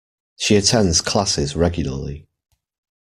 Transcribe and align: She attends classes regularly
She 0.39 0.55
attends 0.55 0.99
classes 0.99 1.55
regularly 1.55 2.27